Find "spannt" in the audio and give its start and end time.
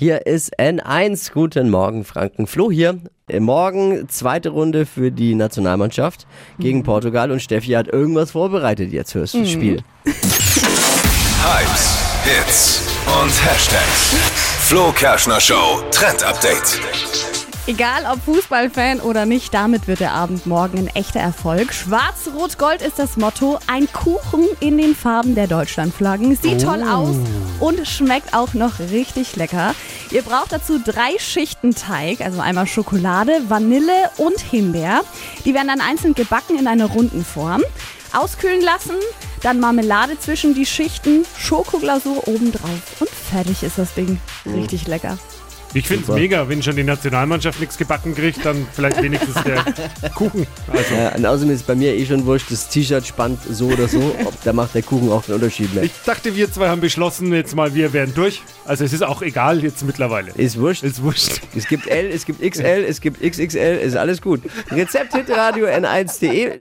53.06-53.38